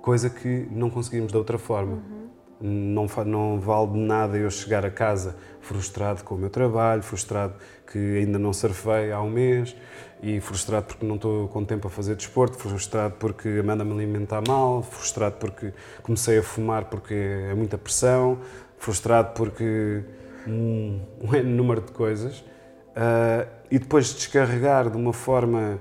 [0.00, 1.94] Coisa que não conseguimos de outra forma.
[1.94, 2.17] Uhum.
[2.60, 7.54] Não, não vale de nada eu chegar a casa frustrado com o meu trabalho, frustrado
[7.86, 9.76] que ainda não surfei há um mês
[10.22, 13.92] e frustrado porque não estou com tempo a fazer desporto, frustrado porque a Amanda me
[13.92, 18.38] alimentar mal, frustrado porque comecei a fumar porque é muita pressão,
[18.78, 20.02] frustrado porque
[20.46, 25.80] um, um número de coisas uh, e depois descarregar de uma forma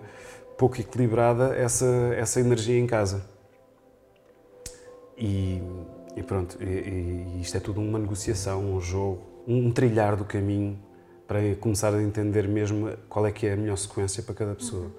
[0.58, 3.24] pouco equilibrada essa, essa energia em casa.
[5.18, 5.62] E
[6.18, 10.78] e pronto, e, e isto é tudo uma negociação, um jogo, um trilhar do caminho
[11.28, 14.92] para começar a entender mesmo qual é que é a melhor sequência para cada pessoa.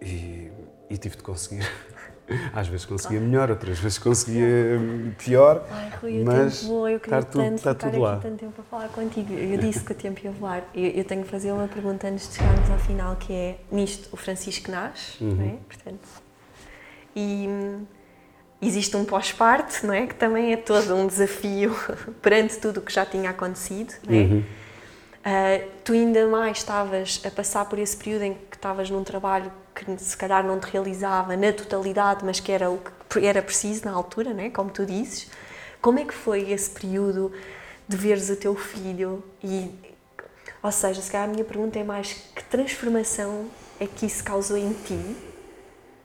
[0.00, 0.50] E,
[0.90, 1.64] e tive de conseguir.
[2.52, 4.80] Às vezes conseguia melhor, outras vezes conseguia
[5.18, 5.64] pior.
[5.70, 8.16] Ai, Rui, o mas tempo voa, eu queria tudo, tanto está ficar tudo lá.
[8.16, 9.34] tanto tempo a falar contigo.
[9.34, 10.64] Eu disse que o tempo ia voar.
[10.74, 14.08] Eu, eu, tenho que fazer uma pergunta antes de chegarmos ao final, que é nisto
[14.12, 15.34] o Francisco nasce, uhum.
[15.34, 15.56] não é?
[15.68, 16.08] Portanto,
[17.14, 17.46] e
[18.62, 20.06] Existe um pós-parte, não é?
[20.06, 21.74] Que também é todo um desafio
[22.22, 24.18] perante tudo o que já tinha acontecido, não é?
[24.18, 24.44] Uhum.
[25.24, 29.52] Uh, tu ainda mais estavas a passar por esse período em que estavas num trabalho
[29.74, 33.84] que se calhar não te realizava na totalidade, mas que era o que era preciso
[33.84, 34.50] na altura, não é?
[34.50, 35.28] Como tu dizes.
[35.80, 37.32] Como é que foi esse período
[37.88, 39.70] de veres o teu filho e
[40.62, 43.46] ou seja, se calhar a minha pergunta é mais que transformação
[43.80, 45.16] é que isso causou em ti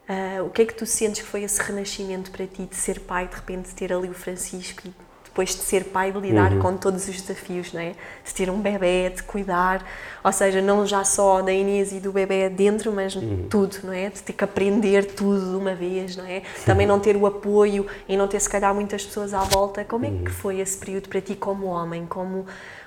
[0.10, 3.02] Uh, o que é que tu sentes que foi esse renascimento para ti de ser
[3.02, 4.94] pai, de repente ter ali o Francisco e
[5.26, 6.60] depois de ser pai de lidar uhum.
[6.60, 7.94] com todos os desafios, não é?
[8.26, 9.86] De ter um bebê, de cuidar,
[10.24, 13.46] ou seja, não já só da Inês e do bebê dentro, mas uhum.
[13.48, 14.10] tudo, não é?
[14.10, 16.42] De ter que aprender tudo de uma vez, não é?
[16.66, 19.86] Também não ter o apoio e não ter se calhar muitas pessoas à volta.
[19.86, 20.26] Como é que uhum.
[20.26, 22.46] foi esse período para ti como homem, como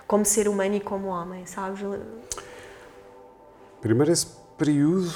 [0.09, 1.80] como ser humano e como homem, sabes?
[3.80, 5.11] Primeiro esse período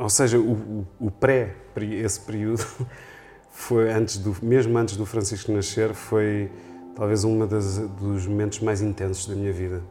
[0.00, 2.64] ou seja, o, o, pré, esse período,
[3.52, 6.50] foi antes do, mesmo antes do Francisco nascer, foi
[6.96, 9.82] talvez um dos momentos mais intensos da minha vida.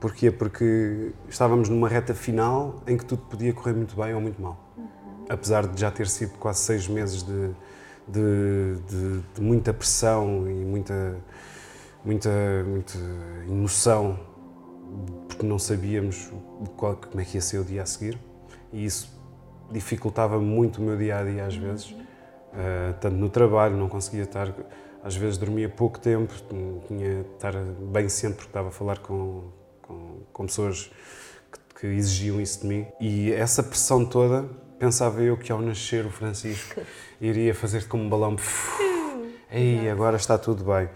[0.00, 0.32] Porquê?
[0.32, 4.58] Porque estávamos numa reta final em que tudo podia correr muito bem ou muito mal.
[4.76, 4.86] Uhum.
[5.28, 7.50] Apesar de já ter sido quase seis meses de,
[8.08, 11.16] de, de, de muita pressão e muita,
[12.04, 12.30] muita,
[12.66, 12.98] muita
[13.48, 14.18] emoção,
[15.28, 16.30] porque não sabíamos
[16.76, 18.18] qual, como é que ia ser o dia a seguir.
[18.72, 19.16] E isso
[19.70, 24.22] dificultava muito o meu dia a dia às vezes, uh, tanto no trabalho, não conseguia
[24.22, 24.52] estar,
[25.02, 26.32] às vezes dormia pouco tempo,
[26.86, 29.44] tinha de estar bem ciente porque estava a falar com,
[29.82, 30.90] com, com pessoas
[31.52, 32.86] que, que, exigiam isso de mim.
[33.00, 34.48] E essa pressão toda,
[34.78, 36.80] pensava eu que ao nascer o Francisco
[37.20, 38.36] iria fazer como um balão.
[39.50, 40.88] Ei, agora está tudo bem.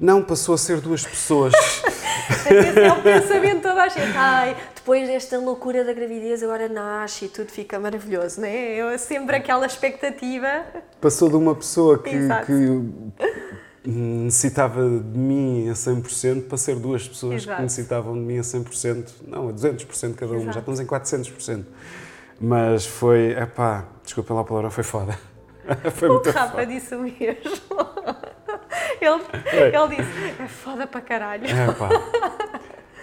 [0.00, 1.52] Não, passou a ser duas pessoas.
[1.54, 4.16] Esse é o pensamento toda a gente.
[4.16, 8.76] Ai, depois desta loucura da gravidez agora nasce e tudo fica maravilhoso, não é?
[8.76, 10.64] Eu sempre aquela expectativa.
[11.00, 12.10] Passou de uma pessoa que,
[12.46, 17.56] que necessitava de mim a 100% para ser duas pessoas Exato.
[17.56, 21.64] que necessitavam de mim a 100%, não, a 200% cada uma, já estamos em 400%.
[22.40, 25.18] Mas foi, epá, desculpa lá a palavra, foi foda.
[25.94, 27.18] foi o Rafa disse o mesmo.
[29.00, 29.22] Ele,
[29.76, 31.44] ele disse, é foda para caralho.
[31.44, 31.88] Epá.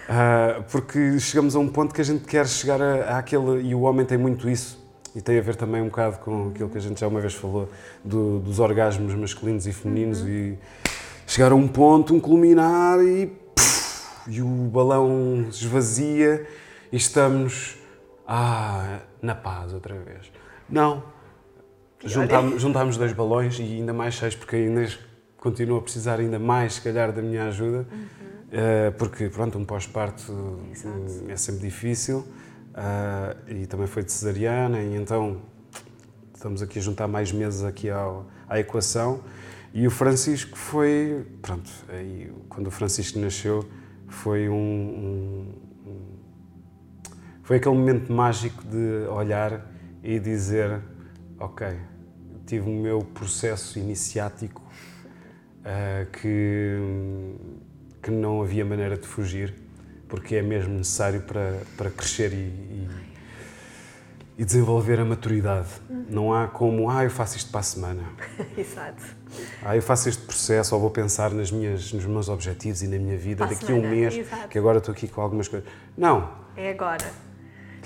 [0.06, 3.62] Uh, porque chegamos a um ponto que a gente quer chegar a, àquele.
[3.62, 4.84] E o homem tem muito isso.
[5.14, 7.34] E tem a ver também um bocado com aquilo que a gente já uma vez
[7.34, 7.68] falou,
[8.04, 10.20] do, dos orgasmos masculinos e femininos.
[10.20, 10.28] Uhum.
[10.28, 10.58] E
[11.26, 13.32] chegar a um ponto, um culminar e.
[14.28, 16.46] e o balão esvazia
[16.92, 17.76] e estamos
[18.26, 20.30] ah, na paz outra vez.
[20.68, 21.02] Não.
[22.04, 24.98] Juntámos, juntámos dois balões e ainda mais seis, porque a Inês
[25.46, 27.98] continua a precisar ainda mais, se calhar, da minha ajuda, uhum.
[27.98, 30.58] uh, porque, pronto, um pós-parto
[31.28, 35.40] é sempre difícil uh, e também foi de cesariana, e então
[36.34, 39.20] estamos aqui a juntar mais meses aqui ao, à equação.
[39.72, 43.64] E o Francisco foi, pronto, aí, quando o Francisco nasceu,
[44.08, 45.54] foi um, um,
[45.86, 45.96] um,
[47.44, 49.64] foi aquele momento mágico de olhar
[50.02, 50.80] e dizer,
[51.38, 51.68] ok,
[52.44, 54.66] tive o meu processo iniciático
[55.66, 56.78] uh, que
[58.02, 59.52] que não havia maneira de fugir,
[60.08, 62.88] porque é mesmo necessário para para crescer e, e,
[64.38, 65.68] e desenvolver a maturidade.
[65.90, 66.06] Uhum.
[66.08, 68.02] Não há como, ah, eu faço isto para a semana.
[68.56, 69.02] Exato.
[69.62, 72.98] Ah, eu faço este processo ou vou pensar nas minhas, nos meus objetivos e na
[72.98, 74.48] minha vida daqui a um mês, Exato.
[74.48, 75.68] que agora estou aqui com algumas coisas.
[75.96, 76.30] Não.
[76.56, 77.25] É agora.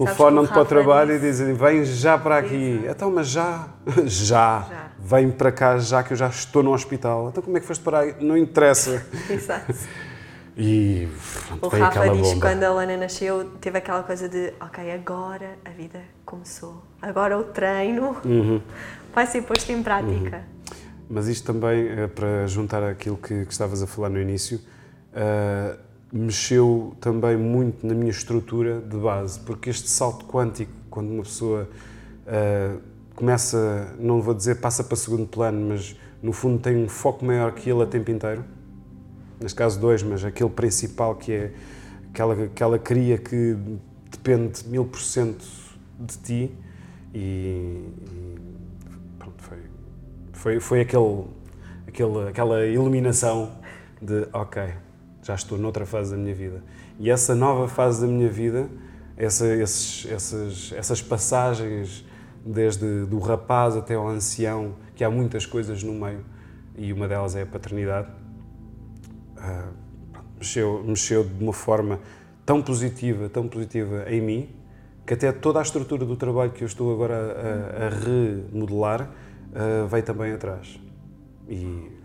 [0.04, 1.26] Telefonam-te para o trabalho disse...
[1.26, 2.54] e dizem, vem já para aqui.
[2.54, 2.90] Exato.
[2.90, 3.68] Então, mas já,
[4.04, 7.28] já, já, vem para cá já que eu já estou no hospital.
[7.28, 8.14] Então como é que foste para aí?
[8.20, 9.06] Não interessa.
[9.28, 9.74] Exato.
[10.56, 11.08] E
[11.46, 15.56] pronto, o Rafa diz que quando a Lana nasceu teve aquela coisa de ok, agora
[15.64, 18.60] a vida começou, agora o treino uhum.
[19.14, 20.36] vai ser posto em prática.
[20.36, 20.60] Uhum.
[21.08, 24.60] Mas isto também, é para juntar aquilo que, que, estavas a falar no início,
[25.12, 25.76] uh,
[26.12, 31.68] mexeu também muito na minha estrutura de base, porque este salto quântico, quando uma pessoa
[32.26, 32.80] uh,
[33.14, 37.52] começa, não vou dizer passa para segundo plano, mas no fundo tem um foco maior
[37.52, 38.44] que ele a tempo inteiro,
[39.40, 41.52] neste caso dois, mas aquele principal que é
[42.10, 43.56] aquela, aquela cria que
[44.10, 45.44] depende mil por cento
[45.98, 46.54] de ti
[47.14, 48.38] e, e
[49.18, 49.58] pronto, foi,
[50.32, 51.24] foi, foi aquele,
[51.86, 53.52] aquele, aquela iluminação
[54.02, 54.72] de ok,
[55.30, 56.62] já estou noutra fase da minha vida.
[56.98, 58.68] E essa nova fase da minha vida,
[59.16, 62.04] essa, esses, essas, essas passagens
[62.44, 66.24] desde do rapaz até ao ancião, que há muitas coisas no meio,
[66.76, 68.08] e uma delas é a paternidade,
[69.36, 69.72] uh,
[70.36, 72.00] mexeu, mexeu de uma forma
[72.44, 74.48] tão positiva, tão positiva em mim,
[75.06, 79.86] que até toda a estrutura do trabalho que eu estou agora a, a remodelar uh,
[79.86, 80.80] veio também atrás.
[81.48, 81.99] E,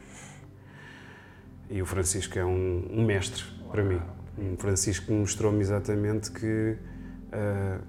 [1.70, 4.02] e o Francisco é um, um mestre para mim.
[4.54, 6.78] O Francisco mostrou-me exatamente que
[7.32, 7.82] uh,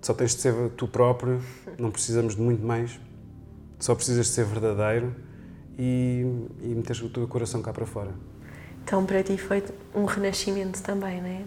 [0.00, 1.40] só tens de ser tu próprio,
[1.78, 3.00] não precisamos de muito mais,
[3.78, 5.14] só precisas de ser verdadeiro
[5.78, 6.26] e,
[6.60, 8.12] e meteres o teu coração cá para fora.
[8.84, 9.64] Então, para ti foi
[9.94, 11.42] um renascimento também, não é?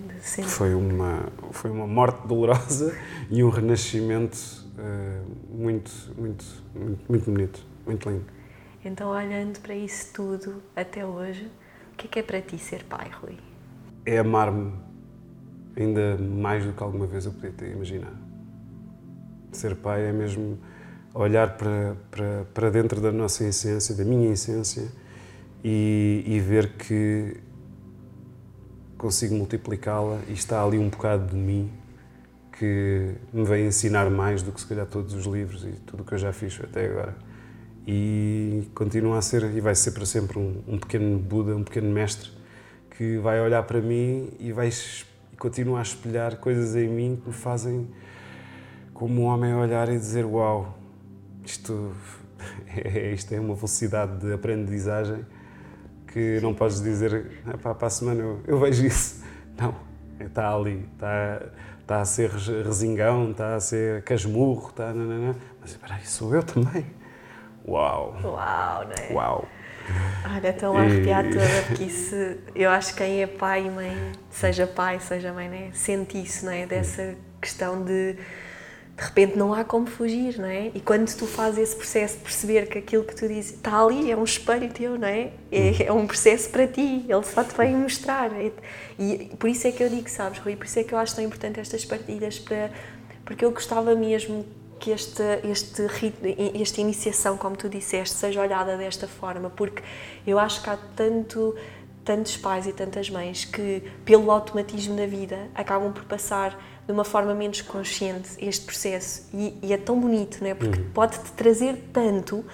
[0.48, 2.98] Foi uma, foi uma morte dolorosa
[3.30, 4.36] e um renascimento
[4.76, 8.26] uh, muito, muito, muito, muito bonito, muito lindo.
[8.88, 11.52] Então, olhando para isso tudo até hoje,
[11.92, 13.38] o que é que é para ti ser pai, Rui?
[14.06, 14.72] É amar-me
[15.76, 18.16] ainda mais do que alguma vez eu podia ter imaginado.
[19.52, 20.58] Ser pai é mesmo
[21.14, 24.88] olhar para, para, para dentro da nossa essência, da minha essência,
[25.62, 27.36] e, e ver que
[28.98, 31.70] consigo multiplicá-la e está ali um bocado de mim
[32.58, 36.06] que me vem ensinar mais do que se calhar todos os livros e tudo o
[36.06, 37.27] que eu já fiz até agora.
[37.90, 41.90] E continua a ser, e vai ser para sempre, um, um pequeno Buda, um pequeno
[41.90, 42.30] mestre
[42.98, 47.30] que vai olhar para mim e vai e continua a espelhar coisas em mim que
[47.30, 47.88] me fazem
[48.94, 50.78] como um homem olhar e dizer uau,
[51.46, 51.94] isto
[52.76, 55.24] é, isto é uma velocidade de aprendizagem
[56.08, 59.24] que não podes dizer para a semana eu, eu, vejo isso.
[59.58, 59.76] Não,
[60.20, 61.42] está ali, está,
[61.80, 64.94] está a ser resingão, está a ser casmurro, está.
[65.62, 66.86] Mas espera aí, sou eu também.
[67.68, 68.16] Uau!
[68.24, 69.14] Uau, não é?
[69.14, 69.48] Uau!
[70.36, 71.30] Olha, estou a arrepiar e...
[71.32, 72.16] toda, porque isso,
[72.56, 76.46] eu acho que quem é pai e mãe, seja pai, seja mãe, né, sente isso,
[76.46, 76.66] não é?
[76.66, 78.18] Dessa questão de
[78.98, 80.72] de repente não há como fugir, não é?
[80.74, 84.10] E quando tu fazes esse processo de perceber que aquilo que tu dizes está ali,
[84.12, 85.30] é um espelho teu, não é?
[85.52, 88.32] É, é um processo para ti, ele só te vem mostrar.
[88.42, 88.52] E,
[88.98, 91.16] e, por isso é que eu digo, sabes, Rui, por isso é que eu acho
[91.16, 92.72] tão importante estas partilhas, para,
[93.24, 94.44] porque eu gostava mesmo
[94.80, 95.84] que este, este
[96.60, 99.84] esta iniciação, como tu disseste, seja olhada desta forma, porque
[100.26, 101.56] eu acho que há tanto
[102.08, 107.04] tantos pais e tantas mães que, pelo automatismo da vida, acabam por passar de uma
[107.04, 109.28] forma menos consciente este processo.
[109.34, 110.54] E, e é tão bonito, não é?
[110.54, 110.90] Porque uhum.
[110.94, 112.46] pode-te trazer tanto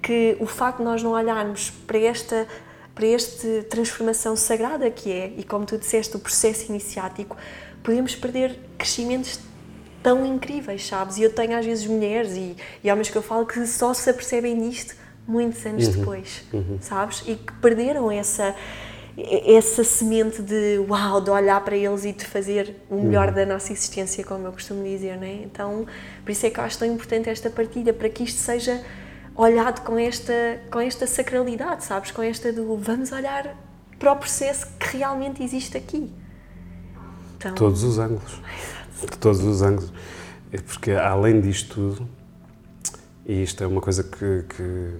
[0.00, 2.46] que o facto de nós não olharmos para esta
[2.94, 7.34] para esta transformação sagrada que é, e como tu disseste, o processo iniciático,
[7.82, 9.40] podemos perder crescimentos
[10.02, 11.18] tão incríveis, sabes?
[11.18, 14.08] E eu tenho às vezes mulheres e, e homens que eu falo que só se
[14.10, 14.94] apercebem disto
[15.26, 15.92] muitos anos uhum.
[15.92, 16.78] depois, uhum.
[16.80, 17.22] sabes?
[17.26, 18.54] E que perderam essa
[19.18, 23.34] essa semente de uau, de olhar para eles e de fazer o melhor uhum.
[23.34, 25.34] da nossa existência, como eu costumo dizer, não é?
[25.34, 25.86] Então,
[26.24, 28.82] por isso é que eu acho tão importante esta partilha, para que isto seja
[29.34, 32.10] olhado com esta, com esta sacralidade, sabes?
[32.10, 33.56] Com esta do vamos olhar
[33.98, 36.10] para o processo que realmente existe aqui.
[37.36, 37.54] Então...
[37.54, 38.40] Todos os ângulos.
[39.00, 39.92] De todos os ângulos.
[40.52, 42.08] É porque além disto tudo,
[43.24, 44.94] e isto é uma coisa que, que,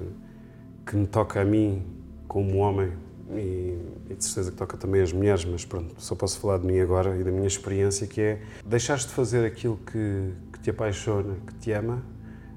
[0.86, 1.82] que me toca a mim
[2.28, 2.92] como homem,
[3.32, 6.66] e, e, de certeza que toca também às mulheres, mas pronto, só posso falar de
[6.66, 10.70] mim agora e da minha experiência, que é deixares de fazer aquilo que, que te
[10.70, 12.02] apaixona, que te ama,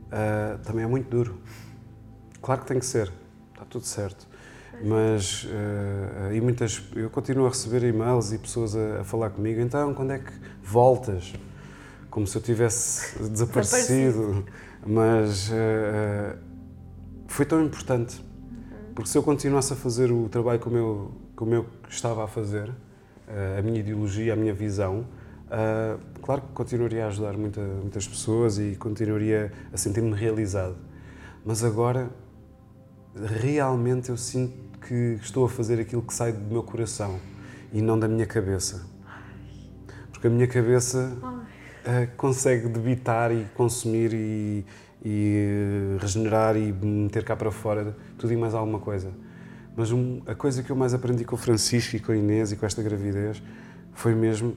[0.07, 1.37] uh, também é muito duro.
[2.41, 3.11] Claro que tem que ser,
[3.53, 4.27] está tudo certo.
[4.81, 9.61] Mas uh, e muitas, eu continuo a receber e-mails e pessoas a, a, falar comigo,
[9.61, 10.31] então quando é que
[10.61, 11.33] voltas?
[12.09, 14.45] Como se eu tivesse desaparecido.
[14.85, 16.37] Mas uh,
[17.27, 18.23] foi tão importante
[18.93, 22.71] porque se eu continuasse a fazer o trabalho como eu, como eu estava a fazer,
[23.57, 25.07] a minha ideologia, a minha visão,
[25.47, 30.75] uh, claro que continuaria a ajudar muita, muitas pessoas e continuaria a sentir-me realizado.
[31.43, 32.11] Mas agora,
[33.15, 37.19] realmente eu sinto que estou a fazer aquilo que sai do meu coração
[37.71, 38.85] e não da minha cabeça.
[40.11, 44.65] Porque a minha cabeça uh, consegue debitar e consumir e,
[45.03, 49.11] e regenerar e meter cá para fora tudo e mais alguma coisa.
[49.75, 52.51] Mas um, a coisa que eu mais aprendi com o Francisco e com a Inês
[52.51, 53.41] e com esta gravidez
[53.93, 54.55] foi mesmo.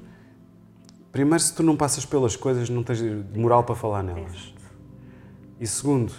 [1.11, 3.01] Primeiro, se tu não passas pelas coisas, não tens
[3.35, 4.33] moral para falar nelas.
[4.33, 4.57] Exato.
[5.59, 6.13] E segundo,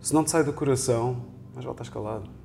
[0.00, 2.41] se não te sai do coração, mas voltas calado.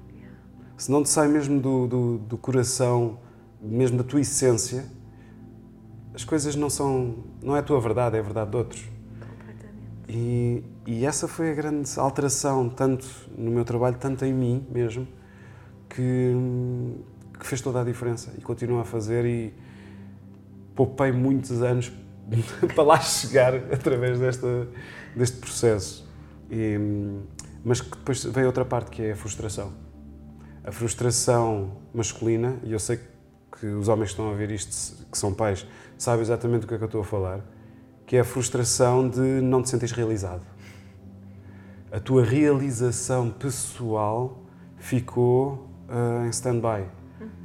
[0.77, 3.17] Se não te sai mesmo do, do, do coração,
[3.59, 4.85] mesmo da tua essência,
[6.13, 7.15] as coisas não são.
[7.41, 8.85] não é a tua verdade, é a verdade de outros.
[10.07, 15.07] E, e, essa foi a grande alteração, tanto no meu trabalho, tanto em mim mesmo,
[15.89, 16.33] que,
[17.37, 19.25] que fez toda a diferença e continua a fazer.
[19.25, 19.53] E
[20.75, 21.91] poupei muitos anos
[22.73, 24.67] para lá chegar através desta,
[25.15, 26.07] deste processo.
[26.51, 26.77] E,
[27.65, 29.86] mas que depois vem outra parte que é a frustração.
[30.67, 32.99] A frustração masculina, e eu sei
[33.57, 35.65] que os homens que estão a ver isto, que são pais,
[35.97, 37.41] sabem exatamente do que é que eu estou a falar
[38.05, 40.45] que é a frustração de não te sentires realizado.
[41.89, 44.41] A tua realização pessoal
[44.77, 46.85] ficou uh, em stand-by.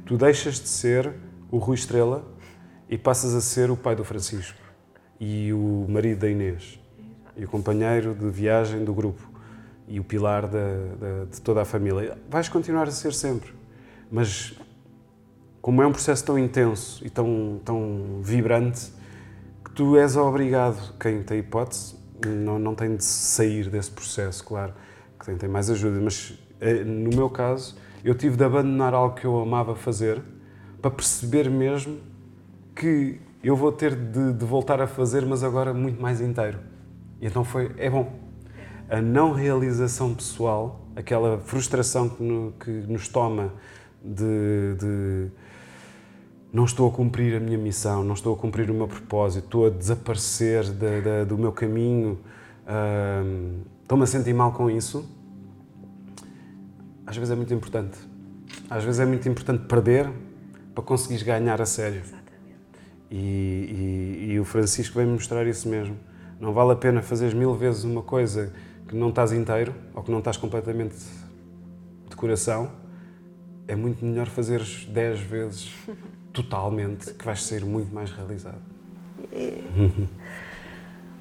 [0.05, 1.13] Tu deixas de ser
[1.49, 2.25] o Rui Estrela
[2.89, 4.59] e passas a ser o pai do Francisco
[5.17, 6.77] e o marido da Inês
[7.37, 9.32] e o companheiro de viagem do grupo
[9.87, 12.17] e o pilar da, de toda a família.
[12.29, 13.53] Vais continuar a ser sempre,
[14.11, 14.57] mas
[15.61, 18.91] como é um processo tão intenso e tão, tão vibrante,
[19.75, 24.73] tu és obrigado, quem tem hipótese, não, não tem de sair desse processo, claro,
[25.19, 29.15] que tem, tem mais ajuda, mas eh, no meu caso, eu tive de abandonar algo
[29.15, 30.21] que eu amava fazer
[30.81, 31.99] para perceber mesmo
[32.75, 36.59] que eu vou ter de, de voltar a fazer, mas agora muito mais inteiro.
[37.21, 38.22] E então foi, é bom.
[38.93, 43.51] A não realização pessoal, aquela frustração que, no, que nos toma
[44.03, 45.31] de, de
[46.53, 49.65] não estou a cumprir a minha missão, não estou a cumprir o meu propósito, estou
[49.65, 52.19] a desaparecer de, de, do meu caminho,
[52.67, 55.03] uh, estou-me a sentir mal com isso,
[57.03, 57.97] às vezes é muito importante.
[58.69, 60.07] Às vezes é muito importante perder
[60.75, 61.99] para conseguires ganhar a sério.
[61.99, 62.21] Exatamente.
[63.09, 65.97] E, e, e o Francisco vem-me mostrar isso mesmo.
[66.39, 68.53] Não vale a pena fazeres mil vezes uma coisa
[68.87, 70.95] que não estás inteiro ou que não estás completamente
[72.09, 72.71] de coração.
[73.67, 75.73] É muito melhor fazeres dez vezes
[76.33, 78.61] totalmente, que vais ser muito mais realizado.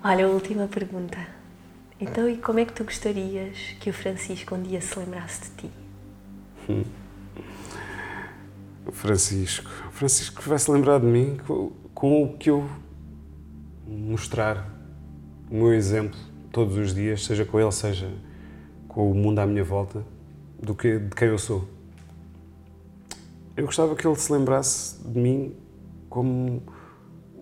[0.05, 1.19] Olha, a última pergunta.
[2.01, 5.69] Então, e como é que tu gostarias que o Francisco um dia se lembrasse de
[5.69, 5.71] ti?
[8.91, 9.71] Francisco.
[9.93, 12.69] Francisco vai se lembrar de mim com, com o que eu
[13.87, 14.69] mostrar,
[15.51, 16.19] o meu exemplo,
[16.53, 18.11] todos os dias, seja com ele, seja
[18.87, 20.05] com o mundo à minha volta,
[20.61, 21.65] do que, de quem eu sou.
[23.57, 25.57] Eu gostava que ele se lembrasse de mim
[26.09, 26.63] como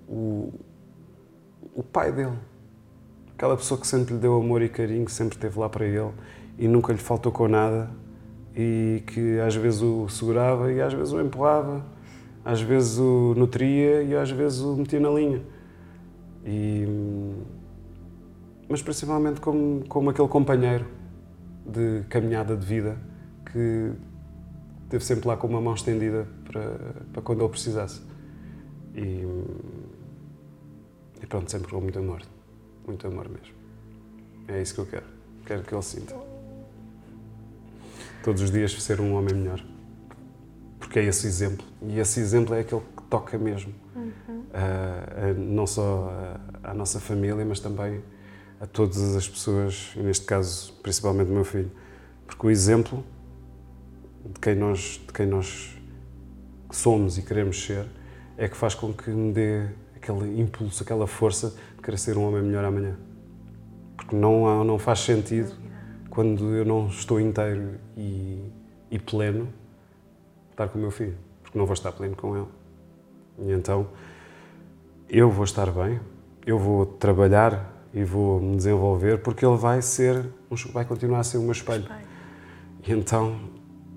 [0.08, 0.52] o,
[1.74, 2.38] o pai dele.
[3.34, 6.12] Aquela pessoa que sempre lhe deu amor e carinho, que sempre esteve lá para ele
[6.58, 7.90] e nunca lhe faltou com nada
[8.54, 11.84] e que às vezes o segurava e às vezes o empurrava,
[12.44, 15.42] às vezes o nutria e às vezes o metia na linha.
[16.44, 16.86] E,
[18.70, 20.86] mas principalmente como, como aquele companheiro
[21.66, 22.96] de caminhada de vida
[23.52, 23.92] que
[24.84, 26.78] esteve sempre lá com uma mão estendida para,
[27.12, 28.00] para quando ele precisasse.
[28.94, 29.26] E,
[31.20, 32.22] e pronto, sempre com muito amor.
[32.86, 33.54] Muito amor mesmo.
[34.46, 35.06] É isso que eu quero.
[35.46, 36.14] Quero que ele sinta.
[38.22, 39.64] Todos os dias ser um homem melhor.
[40.78, 41.66] porque é esse exemplo.
[41.82, 43.72] E esse exemplo é aquele que toca mesmo.
[43.96, 44.40] Uhum.
[44.40, 48.02] Uh, não só à nossa família, mas também
[48.60, 51.70] a todas as pessoas, e neste caso, principalmente o meu filho.
[52.26, 53.02] Porque o exemplo
[54.22, 55.74] de quem nós, de quem nós
[56.70, 57.86] somos e queremos ser
[58.36, 62.26] é que faz com que me dê aquele impulso, aquela força de querer ser um
[62.26, 62.96] homem melhor amanhã.
[63.96, 65.52] Porque não, não faz sentido
[66.10, 68.42] quando eu não estou inteiro e,
[68.90, 69.48] e pleno
[70.50, 72.48] estar com o meu filho, porque não vou estar pleno com ele.
[73.38, 73.88] E então
[75.08, 75.98] eu vou estar bem,
[76.46, 80.26] eu vou trabalhar e vou me desenvolver porque ele vai ser,
[80.72, 81.86] vai continuar a ser o meu espelho.
[82.86, 83.38] E então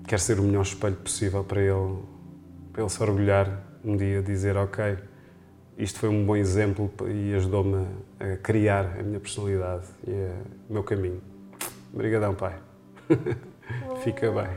[0.06, 1.98] quero ser o melhor espelho possível para ele,
[2.72, 4.96] para ele se orgulhar um dia, dizer ok,
[5.76, 7.86] isto foi um bom exemplo e ajudou-me
[8.20, 10.10] a criar a minha personalidade e
[10.68, 11.20] o meu caminho.
[11.92, 12.54] Obrigadão, pai.
[14.02, 14.56] Fica bem.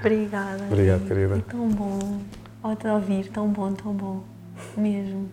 [0.00, 0.64] Obrigada.
[0.64, 1.36] Obrigado, querida.
[1.36, 2.20] É tão bom.
[2.62, 4.24] Ao te ouvir, tão bom, tão bom.
[4.76, 5.28] Mesmo.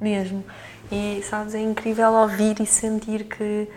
[0.00, 0.44] Mesmo.
[0.90, 3.68] E, sabes, é incrível ouvir e sentir que,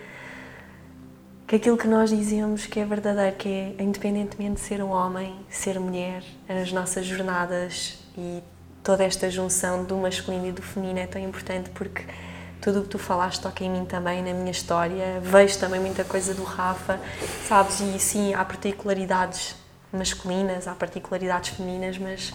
[1.46, 5.34] que aquilo que nós dizemos que é verdadeiro, que é, independentemente de ser um homem,
[5.48, 8.42] ser mulher, as nossas jornadas e
[8.82, 12.04] toda esta junção do masculino e do feminino é tão importante porque
[12.60, 15.20] tudo o que tu falaste toca em mim também, na minha história.
[15.22, 17.00] Vejo também muita coisa do Rafa,
[17.48, 17.80] sabes?
[17.80, 19.56] E sim, há particularidades
[19.92, 22.32] masculinas, há particularidades femininas, mas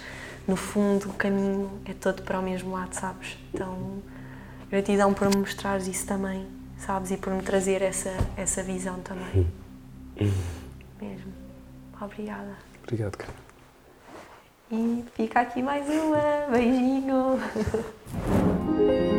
[0.47, 3.37] no fundo o caminho é todo para o mesmo lado, sabes?
[3.53, 4.01] Então,
[4.69, 7.11] gratidão por me mostrares isso também, sabes?
[7.11, 9.47] E por me trazer essa, essa visão também.
[11.01, 11.33] Mesmo.
[11.99, 12.55] Obrigada.
[12.83, 13.33] Obrigado, cara.
[14.71, 16.47] E fica aqui mais uma.
[16.51, 17.39] Beijinho.